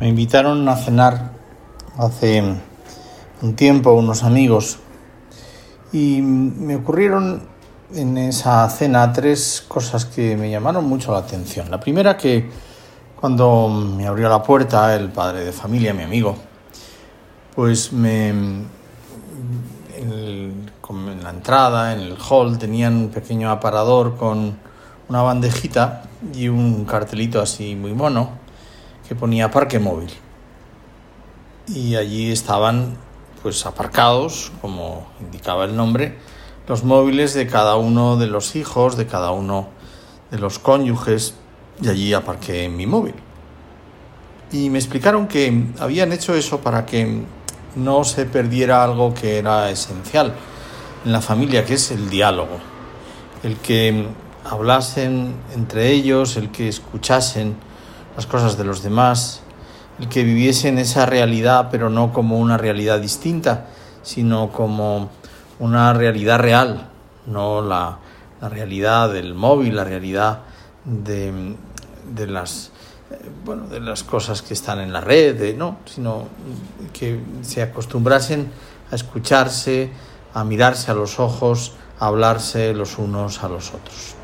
Me 0.00 0.06
invitaron 0.06 0.68
a 0.68 0.76
cenar 0.76 1.32
hace 1.96 2.40
un 3.42 3.56
tiempo 3.56 3.90
unos 3.94 4.22
amigos 4.22 4.78
y 5.92 6.20
me 6.22 6.76
ocurrieron 6.76 7.42
en 7.92 8.16
esa 8.16 8.70
cena 8.70 9.12
tres 9.12 9.64
cosas 9.66 10.04
que 10.04 10.36
me 10.36 10.50
llamaron 10.50 10.84
mucho 10.84 11.10
la 11.10 11.18
atención. 11.18 11.68
La 11.68 11.80
primera 11.80 12.16
que 12.16 12.48
cuando 13.20 13.68
me 13.68 14.06
abrió 14.06 14.28
la 14.28 14.40
puerta 14.40 14.94
el 14.94 15.08
padre 15.08 15.44
de 15.44 15.50
familia, 15.50 15.92
mi 15.92 16.04
amigo, 16.04 16.36
pues 17.56 17.92
me 17.92 18.28
en, 18.28 18.68
en 19.96 21.24
la 21.24 21.30
entrada, 21.30 21.92
en 21.92 21.98
el 21.98 22.16
hall, 22.30 22.56
tenían 22.56 22.94
un 22.94 23.08
pequeño 23.08 23.50
aparador 23.50 24.16
con 24.16 24.58
una 25.08 25.22
bandejita 25.22 26.04
y 26.32 26.46
un 26.46 26.84
cartelito 26.84 27.40
así 27.42 27.74
muy 27.74 27.94
mono 27.94 28.37
que 29.08 29.14
ponía 29.14 29.50
parque 29.50 29.78
móvil. 29.78 30.10
Y 31.66 31.96
allí 31.96 32.30
estaban 32.30 32.96
pues 33.42 33.64
aparcados, 33.64 34.52
como 34.60 35.08
indicaba 35.20 35.64
el 35.64 35.74
nombre, 35.74 36.18
los 36.66 36.84
móviles 36.84 37.32
de 37.34 37.46
cada 37.46 37.76
uno 37.76 38.16
de 38.16 38.26
los 38.26 38.54
hijos, 38.54 38.96
de 38.96 39.06
cada 39.06 39.30
uno 39.30 39.68
de 40.30 40.38
los 40.38 40.58
cónyuges, 40.58 41.34
y 41.80 41.88
allí 41.88 42.12
aparqué 42.12 42.68
mi 42.68 42.86
móvil. 42.86 43.14
Y 44.52 44.70
me 44.70 44.78
explicaron 44.78 45.28
que 45.28 45.66
habían 45.78 46.12
hecho 46.12 46.34
eso 46.34 46.60
para 46.60 46.84
que 46.84 47.22
no 47.76 48.04
se 48.04 48.26
perdiera 48.26 48.84
algo 48.84 49.14
que 49.14 49.38
era 49.38 49.70
esencial 49.70 50.34
en 51.04 51.12
la 51.12 51.20
familia, 51.20 51.64
que 51.64 51.74
es 51.74 51.90
el 51.90 52.10
diálogo. 52.10 52.58
El 53.42 53.56
que 53.56 54.06
hablasen 54.44 55.34
entre 55.54 55.90
ellos, 55.92 56.36
el 56.36 56.50
que 56.50 56.68
escuchasen 56.68 57.67
las 58.18 58.26
cosas 58.26 58.58
de 58.58 58.64
los 58.64 58.82
demás, 58.82 59.42
el 60.00 60.08
que 60.08 60.24
viviesen 60.24 60.76
esa 60.78 61.06
realidad, 61.06 61.68
pero 61.70 61.88
no 61.88 62.12
como 62.12 62.40
una 62.40 62.56
realidad 62.56 62.98
distinta, 62.98 63.66
sino 64.02 64.50
como 64.50 65.10
una 65.60 65.92
realidad 65.92 66.40
real, 66.40 66.88
no 67.26 67.62
la, 67.62 68.00
realidad 68.40 69.12
del 69.12 69.34
móvil, 69.34 69.76
la 69.76 69.84
realidad 69.84 70.40
de, 70.84 71.54
de 72.12 72.26
las 72.26 72.72
bueno, 73.44 73.68
de 73.68 73.78
las 73.78 74.02
cosas 74.02 74.42
que 74.42 74.52
están 74.52 74.80
en 74.80 74.92
la 74.92 75.00
red, 75.00 75.56
no, 75.56 75.78
sino 75.84 76.26
que 76.92 77.20
se 77.42 77.62
acostumbrasen 77.62 78.50
a 78.90 78.96
escucharse, 78.96 79.92
a 80.34 80.42
mirarse 80.42 80.90
a 80.90 80.94
los 80.94 81.20
ojos, 81.20 81.74
a 82.00 82.08
hablarse 82.08 82.74
los 82.74 82.98
unos 82.98 83.44
a 83.44 83.48
los 83.48 83.68
otros. 83.68 84.16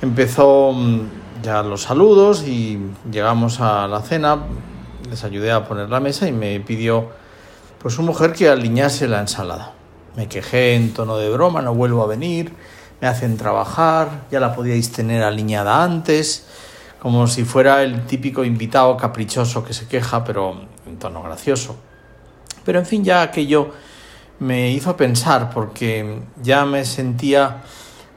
Empezó 0.00 0.72
mm, 0.72 1.00
ya 1.42 1.62
los 1.62 1.82
saludos 1.82 2.44
y 2.46 2.78
llegamos 3.10 3.60
a 3.60 3.88
la 3.88 4.00
cena, 4.00 4.44
les 5.10 5.24
ayudé 5.24 5.50
a 5.50 5.66
poner 5.66 5.90
la 5.90 5.98
mesa 5.98 6.28
y 6.28 6.32
me 6.32 6.60
pidió 6.60 7.08
pues 7.80 7.94
su 7.94 8.02
mujer 8.02 8.32
que 8.32 8.48
alinease 8.48 9.08
la 9.08 9.20
ensalada. 9.20 9.72
Me 10.14 10.28
quejé 10.28 10.76
en 10.76 10.94
tono 10.94 11.16
de 11.16 11.30
broma, 11.30 11.62
no 11.62 11.74
vuelvo 11.74 12.04
a 12.04 12.06
venir, 12.06 12.52
me 13.00 13.08
hacen 13.08 13.36
trabajar, 13.36 14.26
ya 14.30 14.38
la 14.38 14.54
podíais 14.54 14.92
tener 14.92 15.22
alineada 15.22 15.82
antes, 15.82 16.46
como 17.00 17.26
si 17.26 17.44
fuera 17.44 17.82
el 17.82 18.06
típico 18.06 18.44
invitado 18.44 18.96
caprichoso 18.96 19.64
que 19.64 19.72
se 19.72 19.88
queja, 19.88 20.24
pero 20.24 20.60
en 20.86 20.98
tono 20.98 21.22
gracioso. 21.22 21.76
Pero 22.64 22.78
en 22.78 22.86
fin, 22.86 23.04
ya 23.04 23.22
aquello 23.22 23.72
me 24.38 24.70
hizo 24.70 24.96
pensar 24.96 25.50
porque 25.50 26.20
ya 26.40 26.64
me 26.64 26.84
sentía 26.84 27.62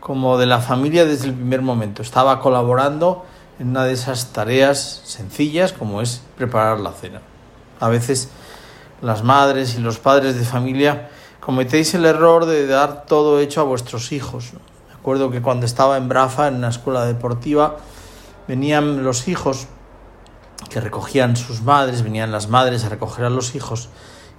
como 0.02 0.38
de 0.38 0.47
la 0.47 0.59
familia 0.59 1.05
desde 1.05 1.27
el 1.27 1.33
primer 1.33 1.61
momento. 1.61 2.02
Estaba 2.02 2.41
colaborando 2.41 3.23
en 3.59 3.69
una 3.69 3.85
de 3.85 3.94
esas 3.94 4.33
tareas 4.33 5.02
sencillas 5.05 5.71
como 5.71 6.02
es 6.02 6.23
preparar 6.35 6.80
la 6.80 6.91
cena. 6.91 7.21
A 7.80 7.88
veces 7.88 8.30
las 9.02 9.23
madres 9.23 9.75
y 9.75 9.80
los 9.80 9.99
padres 9.99 10.38
de 10.38 10.43
familia 10.43 11.09
cometéis 11.39 11.93
el 11.93 12.05
error 12.05 12.45
de 12.45 12.67
dar 12.67 13.05
todo 13.05 13.39
hecho 13.39 13.61
a 13.61 13.64
vuestros 13.64 14.11
hijos. 14.11 14.53
Me 14.89 14.95
acuerdo 14.95 15.31
que 15.31 15.42
cuando 15.42 15.65
estaba 15.65 15.98
en 15.98 16.09
Brafa, 16.09 16.47
en 16.47 16.55
una 16.55 16.70
escuela 16.70 17.05
deportiva, 17.05 17.77
venían 18.47 19.03
los 19.03 19.27
hijos 19.27 19.67
que 20.70 20.81
recogían 20.81 21.36
sus 21.36 21.61
madres, 21.61 22.02
venían 22.02 22.31
las 22.31 22.47
madres 22.47 22.83
a 22.86 22.89
recoger 22.89 23.26
a 23.26 23.30
los 23.30 23.55
hijos, 23.55 23.89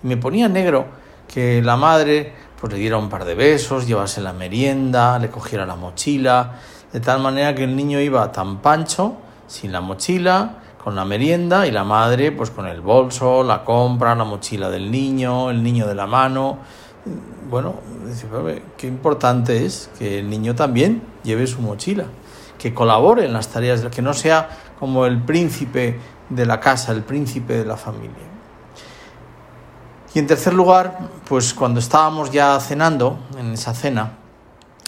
y 0.03 0.07
me 0.09 0.17
ponía 0.17 0.49
negro 0.49 0.87
que 1.33 1.63
la 1.63 1.77
madre 1.77 2.35
pues 2.63 2.73
le 2.75 2.79
diera 2.79 2.97
un 2.97 3.09
par 3.09 3.25
de 3.25 3.35
besos, 3.35 3.89
llevase 3.89 4.21
la 4.21 4.33
merienda, 4.33 5.19
le 5.19 5.31
cogiera 5.31 5.67
la 5.67 5.75
mochila, 5.75 6.61
de 6.93 7.01
tal 7.01 7.21
manera 7.21 7.57
que 7.57 7.65
el 7.65 7.75
niño 7.75 7.99
iba 7.99 8.31
tan 8.31 8.59
pancho, 8.59 9.17
sin 9.49 9.73
la 9.73 9.81
mochila, 9.81 10.59
con 10.83 10.95
la 10.95 11.05
merienda 11.05 11.67
y 11.67 11.73
la 11.73 11.83
madre 11.83 12.31
pues 12.31 12.51
con 12.51 12.69
el 12.69 12.81
bolso, 12.81 13.43
la 13.43 13.65
compra, 13.65 14.15
la 14.15 14.23
mochila 14.23 14.71
del 14.71 14.93
niño, 14.93 15.51
el 15.51 15.61
niño 15.61 15.89
de 15.89 15.97
la 15.97 16.07
mano. 16.07 16.59
Bueno, 17.51 17.75
qué 18.79 18.87
importante 18.87 19.67
es 19.67 19.91
que 19.99 20.21
el 20.21 20.31
niño 20.31 20.55
también 20.55 21.03
lleve 21.25 21.49
su 21.49 21.63
mochila, 21.63 22.05
que 22.59 22.73
colabore 22.73 23.25
en 23.25 23.33
las 23.33 23.49
tareas, 23.49 23.85
que 23.87 24.03
no 24.03 24.15
sea 24.15 24.49
como 24.79 25.05
el 25.07 25.21
príncipe 25.21 25.99
de 26.31 26.47
la 26.47 26.61
casa, 26.61 26.93
el 26.93 27.03
príncipe 27.03 27.55
de 27.55 27.65
la 27.65 27.77
familia. 27.77 28.31
Y 30.15 30.19
en 30.19 30.27
tercer 30.27 30.53
lugar, 30.53 30.99
pues 31.27 31.55
cuando 31.55 31.81
estábamos 31.81 32.31
ya 32.31 32.59
cenando, 32.61 33.19
en 33.39 33.53
esa 33.53 33.73
cena, 33.73 34.13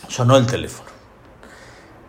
sonó 0.09 0.37
el 0.37 0.47
teléfono. 0.47 0.91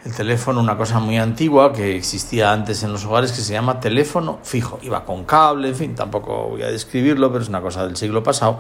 El 0.04 0.14
teléfono, 0.14 0.60
una 0.60 0.78
cosa 0.78 1.00
muy 1.00 1.18
antigua 1.18 1.72
que 1.72 1.96
existía 1.96 2.52
antes 2.52 2.84
en 2.84 2.92
los 2.92 3.06
hogares 3.06 3.32
que 3.32 3.42
se 3.42 3.54
llama 3.54 3.80
teléfono 3.80 4.40
fijo. 4.44 4.80
Iba 4.82 5.06
con 5.06 5.24
cable, 5.24 5.70
en 5.70 5.76
fin, 5.76 5.96
tampoco 5.96 6.50
voy 6.50 6.64
a 6.64 6.68
describirlo, 6.68 7.32
pero 7.32 7.42
es 7.42 7.50
una 7.50 7.62
cosa 7.62 7.86
del 7.86 7.96
siglo 7.96 8.22
pasado. 8.22 8.60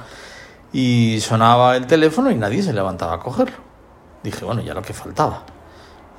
Y 0.72 1.20
sonaba 1.20 1.76
el 1.76 1.86
teléfono 1.86 2.32
y 2.32 2.36
nadie 2.36 2.64
se 2.64 2.72
levantaba 2.72 3.16
a 3.16 3.20
cogerlo. 3.20 3.58
Dije, 4.24 4.46
bueno, 4.46 4.62
ya 4.62 4.74
lo 4.74 4.82
que 4.82 4.94
faltaba. 4.94 5.44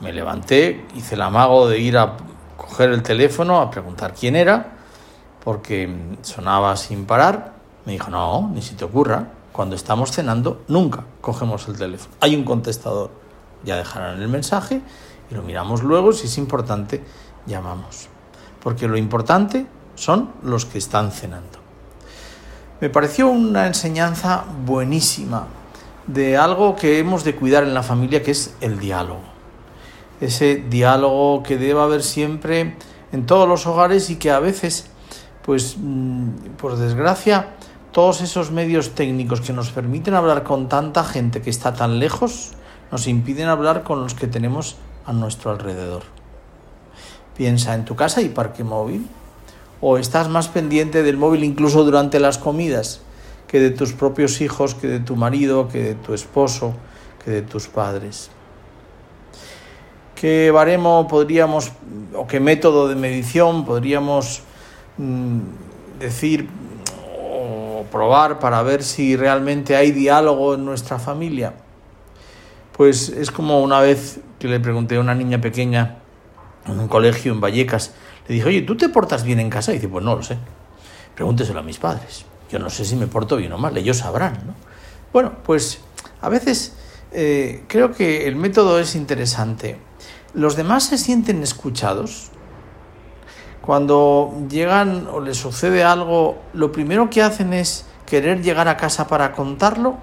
Me 0.01 0.13
levanté, 0.13 0.87
hice 0.95 1.15
el 1.15 1.23
amago 1.23 1.69
de 1.69 1.79
ir 1.79 1.97
a 1.97 2.19
coger 2.59 2.91
el 2.91 3.03
teléfono, 3.03 3.63
a 3.63 3.71
preguntar 3.71 4.13
quién 4.13 4.37
era, 4.37 4.77
porque 5.43 5.93
sonaba 6.21 6.77
sin 6.77 7.07
parar 7.07 7.56
me 7.87 7.93
dijo, 7.93 8.11
no, 8.11 8.51
ni 8.53 8.61
si 8.61 8.75
te 8.75 8.85
ocurra, 8.85 9.29
cuando 9.53 9.77
estamos 9.77 10.13
cenando, 10.13 10.65
nunca 10.69 11.05
cogemos 11.21 11.67
el 11.69 11.79
teléfono. 11.79 12.15
Hay 12.21 12.37
un 12.37 12.45
contestador, 12.45 13.11
ya 13.65 13.77
dejarán 13.77 14.21
el 14.21 14.29
mensaje 14.29 14.83
y 15.31 15.35
lo 15.35 15.43
miramos 15.43 15.83
luego, 15.83 16.13
si 16.13 16.27
es 16.27 16.37
importante, 16.37 17.03
llamamos. 17.47 18.09
Porque 18.63 18.89
lo 18.89 18.99
importante 18.99 19.67
son 19.95 20.33
los 20.43 20.67
que 20.67 20.79
están 20.79 21.11
cenando. 21.13 21.59
Me 22.81 22.91
pareció 22.91 23.29
una 23.29 23.67
enseñanza 23.67 24.45
buenísima 24.67 25.47
de 26.07 26.37
algo 26.37 26.77
que 26.77 26.99
hemos 26.99 27.25
de 27.25 27.35
cuidar 27.35 27.65
en 27.65 27.73
la 27.73 27.83
familia, 27.83 28.23
que 28.23 28.33
es 28.33 28.55
el 28.61 28.79
diálogo. 28.79 29.23
Ese 30.21 30.57
diálogo 30.57 31.43
que 31.43 31.57
debe 31.57 31.81
haber 31.81 32.03
siempre 32.03 32.77
en 33.13 33.27
todos 33.27 33.49
los 33.49 33.67
hogares 33.67 34.11
y 34.11 34.17
que 34.17 34.31
a 34.31 34.41
veces, 34.41 34.89
pues 35.45 35.77
mm, 35.79 36.57
por 36.59 36.77
desgracia, 36.77 37.56
todos 37.97 38.21
esos 38.21 38.51
medios 38.51 38.91
técnicos 38.91 39.41
que 39.41 39.55
nos 39.55 39.71
permiten 39.71 40.13
hablar 40.13 40.43
con 40.43 40.69
tanta 40.69 41.03
gente 41.03 41.41
que 41.41 41.49
está 41.49 41.73
tan 41.73 41.99
lejos, 41.99 42.51
nos 42.93 43.09
impiden 43.09 43.49
hablar 43.49 43.85
con 43.85 44.03
los 44.03 44.13
que 44.13 44.27
tenemos 44.27 44.77
a 45.07 45.15
nuestro 45.15 45.51
alrededor. 45.51 46.03
Piensa 47.39 47.73
en 47.73 47.87
tu 47.87 47.97
casa 47.97 48.21
y 48.21 48.29
parque 48.29 48.65
móvil. 48.65 49.09
O 49.81 49.97
estás 49.97 50.29
más 50.29 50.49
pendiente 50.49 51.03
del 51.03 51.17
móvil 51.17 51.43
incluso 51.43 51.85
durante 51.85 52.21
las 52.21 52.37
comidas 52.37 53.01
que 53.49 53.61
de 53.61 53.71
tus 53.71 53.95
propios 53.95 54.43
hijos, 54.43 54.75
que 54.75 54.89
de 54.89 55.01
tu 55.01 55.17
marido, 55.17 55.69
que 55.69 55.83
de 55.83 55.95
tu 55.95 56.13
esposo, 56.13 56.75
que 57.25 57.31
de 57.31 57.41
tus 57.41 57.67
padres. 57.67 58.29
¿Qué 60.15 60.51
baremo 60.51 61.09
podríamos, 61.09 61.73
o 62.15 62.27
qué 62.27 62.41
método 62.41 62.89
de 62.89 62.95
medición 62.95 63.65
podríamos 63.65 64.43
mm, 64.99 65.39
decir 65.99 66.66
probar 67.97 68.39
para 68.39 68.63
ver 68.63 68.83
si 68.83 69.17
realmente 69.17 69.75
hay 69.75 69.91
diálogo 69.91 70.55
en 70.55 70.67
nuestra 70.67 70.99
familia. 70.99 71.55
Pues 72.77 73.09
es 73.09 73.31
como 73.31 73.63
una 73.63 73.81
vez 73.81 74.21
que 74.39 74.49
le 74.49 74.61
pregunté 74.61 74.97
a 74.97 75.01
una 75.01 75.15
niña 75.15 75.41
pequeña 75.41 75.97
en 76.67 76.79
un 76.79 76.89
colegio 76.89 77.33
en 77.33 77.41
Vallecas, 77.41 77.95
le 78.29 78.35
dije, 78.35 78.49
oye, 78.49 78.63
¿tú 78.63 78.77
te 78.77 78.91
portas 78.91 79.25
bien 79.25 79.41
en 79.41 79.49
casa? 79.49 79.73
Y 79.73 79.77
dice, 79.77 79.89
pues 79.89 80.05
no 80.05 80.15
lo 80.15 80.23
sé. 80.23 80.37
Pregúnteselo 81.15 81.61
a 81.61 81.63
mis 81.63 81.79
padres. 81.79 82.27
Yo 82.51 82.59
no 82.59 82.69
sé 82.69 82.85
si 82.85 82.97
me 82.97 83.07
porto 83.07 83.37
bien 83.37 83.53
o 83.53 83.59
mal, 83.59 83.75
ellos 83.79 83.97
sabrán. 83.97 84.35
¿no? 84.47 84.55
Bueno, 85.13 85.33
pues 85.43 85.81
a 86.21 86.29
veces 86.29 86.77
eh, 87.13 87.65
creo 87.67 87.93
que 87.93 88.29
el 88.29 88.37
método 88.37 88.79
es 88.79 88.95
interesante. 88.95 89.79
Los 90.35 90.55
demás 90.55 90.85
se 90.85 90.99
sienten 90.99 91.43
escuchados, 91.43 92.31
cuando 93.67 94.33
llegan 94.49 95.09
o 95.13 95.21
les 95.21 95.37
sucede 95.37 95.83
algo, 95.83 96.39
lo 96.55 96.71
primero 96.71 97.11
que 97.11 97.21
hacen 97.21 97.53
es 97.53 97.85
querer 98.07 98.41
llegar 98.41 98.69
a 98.69 98.77
casa 98.77 99.09
para 99.09 99.33
contarlo 99.33 99.97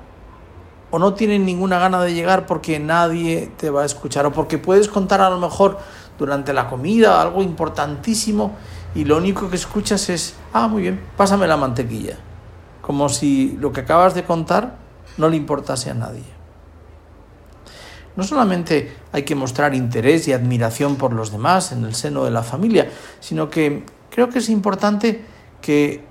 o 0.92 1.00
no 1.00 1.14
tienen 1.14 1.46
ninguna 1.46 1.80
gana 1.80 2.04
de 2.04 2.14
llegar 2.14 2.46
porque 2.46 2.78
nadie 2.78 3.52
te 3.58 3.70
va 3.70 3.84
a 3.84 3.86
escuchar 3.86 4.26
o 4.26 4.34
porque 4.34 4.58
puedes 4.58 4.90
contar 4.90 5.22
a 5.22 5.30
lo 5.30 5.40
mejor 5.40 5.80
durante 6.20 6.52
la 6.52 6.70
comida 6.70 7.22
algo 7.22 7.42
importantísimo 7.42 8.52
y 8.94 9.06
lo 9.06 9.18
único 9.18 9.50
que 9.50 9.56
escuchas 9.56 10.10
es, 10.10 10.36
ah, 10.52 10.68
muy 10.68 10.84
bien, 10.84 11.02
pásame 11.18 11.48
la 11.48 11.58
mantequilla. 11.58 12.18
Como 12.82 13.08
si 13.08 13.58
lo 13.60 13.72
que 13.72 13.82
acabas 13.82 14.14
de 14.14 14.26
contar 14.26 14.76
no 15.18 15.30
le 15.30 15.38
importase 15.38 15.90
a 15.90 15.94
nadie. 15.94 16.43
No 18.16 18.24
solamente 18.24 18.96
hay 19.12 19.24
que 19.24 19.36
mostrar 19.36 19.74
interés 19.74 20.28
y 20.28 20.34
admiración 20.34 20.96
por 20.96 21.14
los 21.14 21.32
demás 21.32 21.72
en 21.72 21.84
el 21.84 21.96
seno 21.96 22.24
de 22.26 22.32
la 22.32 22.44
familia, 22.44 22.90
sino 23.20 23.50
que 23.50 23.84
creo 24.10 24.30
que 24.30 24.40
es 24.40 24.50
importante 24.50 25.26
que 25.62 26.04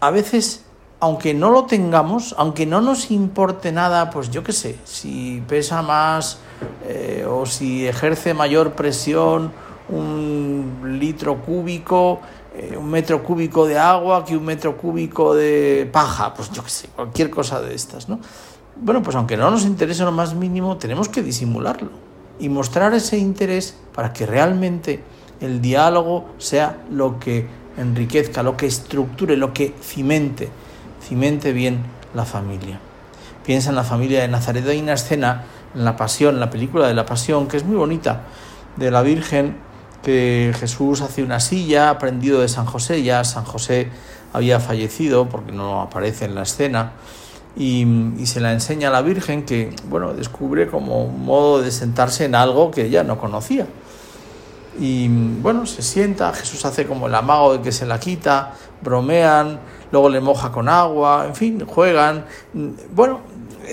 a 0.00 0.10
veces, 0.10 0.64
aunque 1.00 1.34
no 1.34 1.50
lo 1.50 1.66
tengamos, 1.66 2.34
aunque 2.38 2.66
no 2.66 2.80
nos 2.80 3.10
importe 3.10 3.70
nada, 3.70 4.10
pues 4.10 4.30
yo 4.30 4.42
qué 4.42 4.52
sé, 4.52 4.76
si 4.84 5.42
pesa 5.46 5.82
más 5.82 6.38
eh, 6.86 7.24
o 7.28 7.46
si 7.46 7.86
ejerce 7.86 8.34
mayor 8.34 8.72
presión 8.72 9.52
un 9.88 10.98
litro 10.98 11.40
cúbico, 11.40 12.20
eh, 12.56 12.76
un 12.76 12.90
metro 12.90 13.22
cúbico 13.22 13.66
de 13.66 13.78
agua 13.78 14.24
que 14.24 14.36
un 14.36 14.44
metro 14.44 14.76
cúbico 14.76 15.34
de 15.34 15.88
paja, 15.92 16.34
pues 16.34 16.50
yo 16.50 16.64
qué 16.64 16.70
sé, 16.70 16.88
cualquier 16.88 17.30
cosa 17.30 17.60
de 17.60 17.74
estas, 17.74 18.08
¿no? 18.08 18.20
Bueno, 18.80 19.02
pues 19.02 19.16
aunque 19.16 19.36
no 19.36 19.50
nos 19.50 19.64
interese 19.64 20.04
lo 20.04 20.12
más 20.12 20.34
mínimo, 20.34 20.76
tenemos 20.76 21.08
que 21.08 21.22
disimularlo 21.22 21.90
y 22.38 22.48
mostrar 22.48 22.94
ese 22.94 23.18
interés 23.18 23.76
para 23.92 24.12
que 24.12 24.24
realmente 24.24 25.02
el 25.40 25.60
diálogo 25.60 26.26
sea 26.38 26.78
lo 26.90 27.18
que 27.18 27.46
enriquezca, 27.76 28.42
lo 28.42 28.56
que 28.56 28.66
estructure, 28.66 29.36
lo 29.36 29.52
que 29.52 29.74
cimente, 29.82 30.48
cimente 31.02 31.52
bien 31.52 31.82
la 32.14 32.24
familia. 32.24 32.78
Piensa 33.44 33.70
en 33.70 33.76
la 33.76 33.84
familia 33.84 34.20
de 34.20 34.28
Nazaret. 34.28 34.66
Hay 34.68 34.80
una 34.80 34.92
escena 34.92 35.44
en 35.74 35.84
la 35.84 35.96
Pasión, 35.96 36.38
la 36.38 36.50
película 36.50 36.86
de 36.86 36.94
la 36.94 37.04
Pasión, 37.04 37.48
que 37.48 37.56
es 37.56 37.64
muy 37.64 37.76
bonita, 37.76 38.22
de 38.76 38.90
la 38.90 39.02
Virgen, 39.02 39.56
que 40.02 40.54
Jesús 40.58 41.00
hace 41.00 41.22
una 41.22 41.40
silla, 41.40 41.90
aprendido 41.90 42.40
de 42.40 42.48
San 42.48 42.66
José, 42.66 43.02
ya 43.02 43.24
San 43.24 43.44
José 43.44 43.90
había 44.32 44.60
fallecido 44.60 45.28
porque 45.28 45.50
no 45.50 45.82
aparece 45.82 46.26
en 46.26 46.34
la 46.34 46.42
escena, 46.42 46.92
y, 47.56 47.86
se 48.24 48.40
la 48.40 48.52
enseña 48.52 48.88
a 48.88 48.92
la 48.92 49.02
Virgen 49.02 49.44
que, 49.44 49.74
bueno, 49.88 50.14
descubre 50.14 50.68
como 50.68 51.04
un 51.04 51.24
modo 51.24 51.60
de 51.60 51.70
sentarse 51.70 52.24
en 52.24 52.34
algo 52.34 52.70
que 52.70 52.86
ella 52.86 53.02
no 53.02 53.18
conocía. 53.18 53.66
Y 54.78 55.08
bueno, 55.08 55.66
se 55.66 55.82
sienta, 55.82 56.32
Jesús 56.32 56.64
hace 56.64 56.86
como 56.86 57.08
el 57.08 57.14
amago 57.14 57.54
de 57.54 57.62
que 57.62 57.72
se 57.72 57.84
la 57.84 57.98
quita, 57.98 58.54
bromean, 58.80 59.58
luego 59.90 60.08
le 60.08 60.20
moja 60.20 60.52
con 60.52 60.68
agua, 60.68 61.24
en 61.26 61.34
fin, 61.34 61.66
juegan. 61.66 62.26
Bueno, 62.94 63.20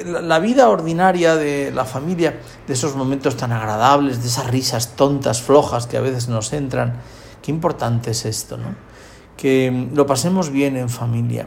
la 0.04 0.39
vida 0.39 0.68
ordinaria 0.68 1.36
de 1.36 1.71
la 1.71 1.86
familia, 1.86 2.39
de 2.66 2.74
esos 2.74 2.95
momentos 2.95 3.38
tan 3.38 3.51
agradables, 3.51 4.24
de 4.24 4.30
esas 4.30 4.48
risas 4.48 4.95
tontas, 4.95 5.44
flojas 5.44 5.86
que 5.86 5.98
a 5.98 6.01
veces 6.01 6.28
nos 6.28 6.54
entran, 6.54 6.95
qué 7.44 7.51
importante 7.51 8.12
es 8.12 8.25
esto, 8.25 8.57
¿no? 8.57 8.75
Que 9.38 9.89
lo 9.94 10.07
pasemos 10.07 10.50
bien 10.50 10.75
en 10.75 10.89
familia 10.89 11.45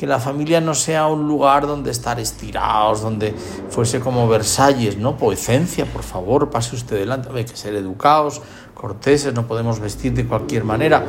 que 0.00 0.06
la 0.06 0.18
familia 0.18 0.62
no 0.62 0.74
sea 0.74 1.08
un 1.08 1.28
lugar 1.28 1.66
donde 1.66 1.90
estar 1.90 2.18
estirados, 2.18 3.02
donde 3.02 3.34
fuese 3.68 4.00
como 4.00 4.26
Versalles, 4.26 4.96
¿no? 4.96 5.18
Poecencia, 5.18 5.84
por 5.84 6.02
favor, 6.02 6.48
pase 6.48 6.74
usted 6.74 7.00
delante. 7.00 7.28
Hay 7.34 7.44
que 7.44 7.54
ser 7.54 7.74
educados, 7.74 8.40
corteses, 8.72 9.34
no 9.34 9.46
podemos 9.46 9.78
vestir 9.78 10.14
de 10.14 10.26
cualquier 10.26 10.64
manera, 10.64 11.04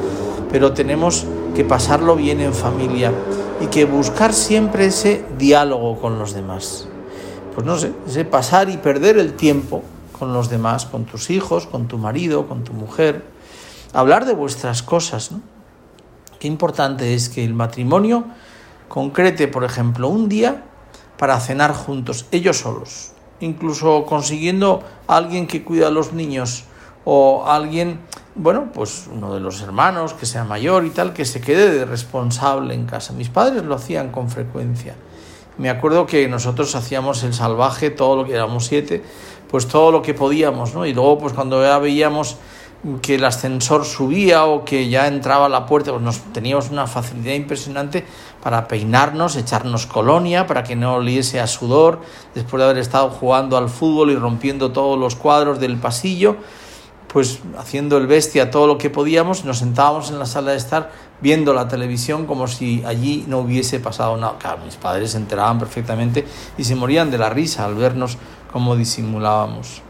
pero 0.51 0.73
tenemos 0.73 1.25
que 1.55 1.63
pasarlo 1.63 2.17
bien 2.17 2.41
en 2.41 2.53
familia 2.53 3.13
y 3.61 3.67
que 3.67 3.85
buscar 3.85 4.33
siempre 4.33 4.87
ese 4.87 5.23
diálogo 5.37 5.97
con 6.01 6.19
los 6.19 6.33
demás. 6.33 6.89
Pues 7.55 7.65
no 7.65 7.77
sé, 7.77 7.93
ese 8.05 8.25
pasar 8.25 8.69
y 8.69 8.75
perder 8.75 9.17
el 9.17 9.35
tiempo 9.35 9.83
con 10.19 10.33
los 10.33 10.49
demás, 10.49 10.85
con 10.85 11.05
tus 11.05 11.29
hijos, 11.29 11.65
con 11.65 11.87
tu 11.87 11.97
marido, 11.97 12.45
con 12.45 12.65
tu 12.65 12.73
mujer, 12.73 13.23
hablar 13.93 14.25
de 14.25 14.33
vuestras 14.33 14.83
cosas, 14.83 15.31
¿no? 15.31 15.39
Qué 16.41 16.49
importante 16.49 17.13
es 17.13 17.29
que 17.29 17.45
el 17.45 17.53
matrimonio 17.53 18.25
concrete, 18.91 19.47
por 19.47 19.63
ejemplo, 19.63 20.09
un 20.09 20.27
día 20.27 20.65
para 21.17 21.39
cenar 21.39 21.73
juntos, 21.73 22.25
ellos 22.31 22.57
solos, 22.57 23.13
incluso 23.39 24.03
consiguiendo 24.05 24.83
a 25.07 25.15
alguien 25.15 25.47
que 25.47 25.63
cuida 25.63 25.87
a 25.87 25.91
los 25.91 26.11
niños 26.11 26.65
o 27.05 27.45
alguien, 27.47 28.01
bueno, 28.35 28.69
pues 28.73 29.07
uno 29.09 29.33
de 29.33 29.39
los 29.39 29.61
hermanos 29.61 30.13
que 30.13 30.25
sea 30.25 30.43
mayor 30.43 30.85
y 30.85 30.89
tal, 30.89 31.13
que 31.13 31.23
se 31.23 31.39
quede 31.39 31.71
de 31.71 31.85
responsable 31.85 32.73
en 32.73 32.85
casa. 32.85 33.13
Mis 33.13 33.29
padres 33.29 33.63
lo 33.63 33.75
hacían 33.75 34.11
con 34.11 34.29
frecuencia. 34.29 34.93
Me 35.57 35.69
acuerdo 35.69 36.05
que 36.05 36.27
nosotros 36.27 36.75
hacíamos 36.75 37.23
el 37.23 37.33
salvaje, 37.33 37.91
todo 37.91 38.17
lo 38.17 38.25
que 38.25 38.33
éramos 38.33 38.65
siete, 38.65 39.01
pues 39.49 39.69
todo 39.69 39.93
lo 39.93 40.01
que 40.01 40.13
podíamos, 40.13 40.73
¿no? 40.73 40.85
Y 40.85 40.93
luego, 40.93 41.17
pues 41.17 41.31
cuando 41.31 41.63
ya 41.63 41.79
veíamos 41.79 42.35
que 43.01 43.15
el 43.15 43.25
ascensor 43.25 43.85
subía 43.85 44.45
o 44.45 44.65
que 44.65 44.89
ya 44.89 45.07
entraba 45.07 45.47
la 45.49 45.67
puerta, 45.67 45.91
pues 45.91 46.03
nos 46.03 46.19
teníamos 46.33 46.71
una 46.71 46.87
facilidad 46.87 47.35
impresionante 47.35 48.05
para 48.41 48.67
peinarnos, 48.67 49.35
echarnos 49.35 49.85
colonia, 49.85 50.47
para 50.47 50.63
que 50.63 50.75
no 50.75 50.95
oliese 50.95 51.39
a 51.39 51.45
sudor, 51.45 52.01
después 52.33 52.59
de 52.59 52.65
haber 52.65 52.77
estado 52.79 53.09
jugando 53.09 53.55
al 53.55 53.69
fútbol 53.69 54.09
y 54.09 54.15
rompiendo 54.15 54.71
todos 54.71 54.97
los 54.97 55.15
cuadros 55.15 55.59
del 55.59 55.77
pasillo, 55.77 56.37
pues 57.07 57.39
haciendo 57.57 57.97
el 57.97 58.07
bestia 58.07 58.49
todo 58.49 58.65
lo 58.65 58.77
que 58.77 58.89
podíamos, 58.89 59.45
nos 59.45 59.59
sentábamos 59.59 60.09
en 60.09 60.17
la 60.17 60.25
sala 60.25 60.51
de 60.51 60.57
estar 60.57 60.91
viendo 61.19 61.53
la 61.53 61.67
televisión 61.67 62.25
como 62.25 62.47
si 62.47 62.83
allí 62.85 63.25
no 63.27 63.39
hubiese 63.39 63.79
pasado 63.79 64.17
nada. 64.17 64.37
Claro, 64.39 64.63
mis 64.65 64.77
padres 64.77 65.11
se 65.11 65.17
enteraban 65.17 65.59
perfectamente 65.59 66.25
y 66.57 66.63
se 66.63 66.75
morían 66.75 67.11
de 67.11 67.17
la 67.17 67.29
risa 67.29 67.65
al 67.65 67.75
vernos 67.75 68.17
cómo 68.51 68.75
disimulábamos. 68.75 69.83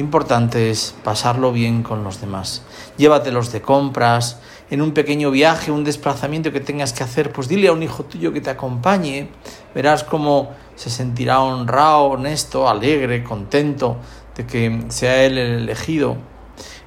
Importante 0.00 0.70
es 0.70 0.94
pasarlo 1.04 1.52
bien 1.52 1.82
con 1.82 2.04
los 2.04 2.22
demás. 2.22 2.62
Llévatelos 2.96 3.52
de 3.52 3.60
compras, 3.60 4.40
en 4.70 4.80
un 4.80 4.92
pequeño 4.92 5.30
viaje, 5.30 5.70
un 5.70 5.84
desplazamiento 5.84 6.50
que 6.52 6.60
tengas 6.60 6.94
que 6.94 7.04
hacer, 7.04 7.32
pues 7.32 7.48
dile 7.48 7.68
a 7.68 7.72
un 7.72 7.82
hijo 7.82 8.04
tuyo 8.04 8.32
que 8.32 8.40
te 8.40 8.48
acompañe. 8.48 9.28
Verás 9.74 10.02
cómo 10.02 10.52
se 10.74 10.88
sentirá 10.88 11.40
honrado, 11.40 12.04
honesto, 12.04 12.66
alegre, 12.66 13.22
contento 13.22 13.98
de 14.36 14.46
que 14.46 14.84
sea 14.88 15.22
él 15.22 15.36
el 15.36 15.62
elegido. 15.64 16.16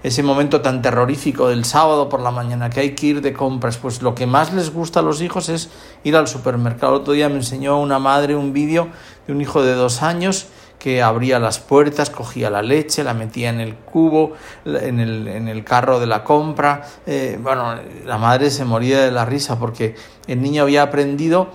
Ese 0.02 0.24
momento 0.24 0.62
tan 0.62 0.82
terrorífico 0.82 1.50
del 1.50 1.66
sábado 1.66 2.10
por 2.10 2.20
la 2.20 2.32
mañana 2.32 2.72
que 2.72 2.80
hay 2.80 2.96
que 2.96 3.06
ir 3.06 3.22
de 3.22 3.32
compras, 3.32 3.78
pues 3.78 4.02
lo 4.02 4.16
que 4.16 4.26
más 4.26 4.54
les 4.54 4.74
gusta 4.74 5.02
a 5.02 5.04
los 5.04 5.22
hijos 5.22 5.50
es 5.50 5.70
ir 6.04 6.16
al 6.16 6.28
supermercado. 6.28 6.96
El 6.96 7.02
otro 7.02 7.14
día 7.14 7.30
me 7.30 7.36
enseñó 7.36 7.80
una 7.80 8.00
madre 8.00 8.36
un 8.36 8.54
vídeo 8.54 8.88
de 9.28 9.34
un 9.34 9.40
hijo 9.40 9.62
de 9.62 9.76
dos 9.76 10.02
años 10.02 10.48
que 10.84 11.02
abría 11.02 11.40
las 11.40 11.60
puertas, 11.60 12.10
cogía 12.10 12.50
la 12.50 12.62
leche, 12.62 13.06
la 13.06 13.14
metía 13.14 13.50
en 13.50 13.62
el 13.62 13.74
cubo, 13.74 14.34
en 14.66 15.00
el, 15.00 15.30
en 15.30 15.48
el 15.48 15.64
carro 15.64 15.98
de 15.98 16.08
la 16.08 16.26
compra. 16.26 16.82
Eh, 17.06 17.40
bueno, 17.42 17.76
la 18.06 18.18
madre 18.18 18.52
se 18.52 18.66
moría 18.66 19.00
de 19.00 19.10
la 19.10 19.24
risa 19.24 19.58
porque 19.58 19.96
el 20.28 20.42
niño 20.42 20.64
había 20.64 20.84
aprendido 20.84 21.52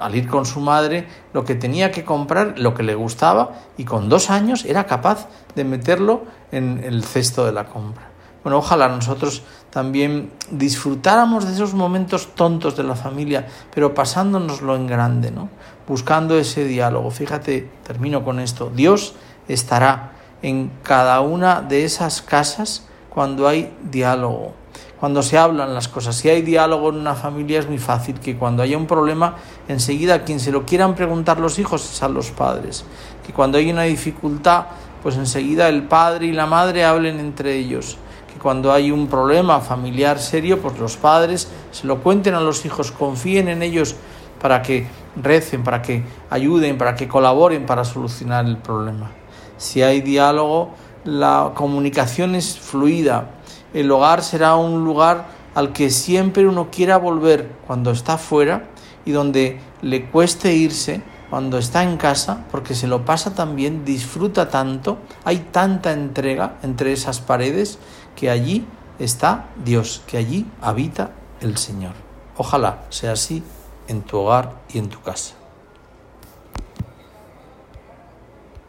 al 0.00 0.14
ir 0.14 0.28
con 0.28 0.44
su 0.44 0.58
madre 0.60 1.06
lo 1.32 1.44
que 1.44 1.54
tenía 1.54 1.92
que 1.92 2.04
comprar, 2.04 2.54
lo 2.58 2.74
que 2.74 2.82
le 2.82 2.96
gustaba 2.96 3.52
y 3.76 3.84
con 3.84 4.08
dos 4.08 4.28
años 4.28 4.64
era 4.64 4.86
capaz 4.86 5.28
de 5.54 5.62
meterlo 5.62 6.24
en 6.50 6.82
el 6.82 7.04
cesto 7.04 7.46
de 7.46 7.52
la 7.52 7.64
compra. 7.64 8.07
Bueno, 8.44 8.58
ojalá 8.58 8.88
nosotros 8.88 9.42
también 9.70 10.30
disfrutáramos 10.50 11.46
de 11.46 11.52
esos 11.52 11.74
momentos 11.74 12.34
tontos 12.34 12.76
de 12.76 12.84
la 12.84 12.94
familia, 12.94 13.46
pero 13.74 13.94
pasándonoslo 13.94 14.76
en 14.76 14.86
grande, 14.86 15.30
¿no? 15.30 15.48
Buscando 15.88 16.38
ese 16.38 16.64
diálogo. 16.64 17.10
Fíjate, 17.10 17.68
termino 17.84 18.24
con 18.24 18.38
esto. 18.38 18.70
Dios 18.74 19.14
estará 19.48 20.12
en 20.42 20.70
cada 20.82 21.20
una 21.20 21.62
de 21.62 21.84
esas 21.84 22.22
casas 22.22 22.86
cuando 23.10 23.48
hay 23.48 23.74
diálogo, 23.82 24.52
cuando 25.00 25.22
se 25.22 25.36
hablan 25.36 25.74
las 25.74 25.88
cosas. 25.88 26.14
Si 26.14 26.28
hay 26.28 26.42
diálogo 26.42 26.90
en 26.90 26.96
una 26.96 27.16
familia 27.16 27.58
es 27.58 27.68
muy 27.68 27.78
fácil 27.78 28.20
que 28.20 28.36
cuando 28.36 28.62
haya 28.62 28.78
un 28.78 28.86
problema, 28.86 29.34
enseguida 29.66 30.22
quien 30.22 30.38
se 30.38 30.52
lo 30.52 30.64
quieran 30.64 30.94
preguntar 30.94 31.40
los 31.40 31.58
hijos 31.58 31.92
es 31.92 32.02
a 32.04 32.08
los 32.08 32.30
padres. 32.30 32.84
Que 33.26 33.32
cuando 33.32 33.58
hay 33.58 33.68
una 33.68 33.82
dificultad, 33.82 34.66
pues 35.02 35.16
enseguida 35.16 35.68
el 35.68 35.82
padre 35.82 36.26
y 36.26 36.32
la 36.32 36.46
madre 36.46 36.84
hablen 36.84 37.18
entre 37.18 37.56
ellos 37.56 37.98
cuando 38.38 38.72
hay 38.72 38.90
un 38.90 39.08
problema 39.08 39.60
familiar 39.60 40.18
serio, 40.18 40.60
pues 40.60 40.78
los 40.78 40.96
padres 40.96 41.48
se 41.70 41.86
lo 41.86 42.02
cuenten 42.02 42.34
a 42.34 42.40
los 42.40 42.64
hijos, 42.64 42.92
confíen 42.92 43.48
en 43.48 43.62
ellos 43.62 43.96
para 44.40 44.62
que 44.62 44.86
recen, 45.20 45.64
para 45.64 45.82
que 45.82 46.04
ayuden, 46.30 46.78
para 46.78 46.94
que 46.94 47.08
colaboren 47.08 47.66
para 47.66 47.84
solucionar 47.84 48.46
el 48.46 48.56
problema. 48.56 49.10
Si 49.56 49.82
hay 49.82 50.00
diálogo, 50.00 50.70
la 51.04 51.52
comunicación 51.54 52.34
es 52.34 52.58
fluida. 52.58 53.30
El 53.74 53.90
hogar 53.90 54.22
será 54.22 54.56
un 54.56 54.84
lugar 54.84 55.26
al 55.54 55.72
que 55.72 55.90
siempre 55.90 56.46
uno 56.46 56.68
quiera 56.70 56.98
volver 56.98 57.50
cuando 57.66 57.90
está 57.90 58.18
fuera 58.18 58.68
y 59.04 59.10
donde 59.10 59.60
le 59.82 60.06
cueste 60.06 60.54
irse 60.54 61.02
cuando 61.30 61.58
está 61.58 61.82
en 61.82 61.98
casa, 61.98 62.46
porque 62.50 62.74
se 62.74 62.86
lo 62.86 63.04
pasa 63.04 63.34
tan 63.34 63.54
bien, 63.54 63.84
disfruta 63.84 64.48
tanto, 64.48 64.98
hay 65.24 65.38
tanta 65.52 65.92
entrega 65.92 66.56
entre 66.62 66.92
esas 66.92 67.20
paredes 67.20 67.78
que 68.18 68.30
allí 68.30 68.66
está 68.98 69.50
Dios, 69.64 70.02
que 70.08 70.16
allí 70.16 70.44
habita 70.60 71.12
el 71.40 71.56
Señor. 71.56 71.92
Ojalá 72.36 72.84
sea 72.90 73.12
así 73.12 73.44
en 73.86 74.02
tu 74.02 74.18
hogar 74.18 74.54
y 74.74 74.78
en 74.78 74.88
tu 74.88 75.00
casa. 75.00 75.37